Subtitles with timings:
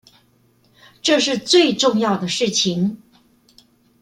[1.03, 2.99] 這是最重要的事情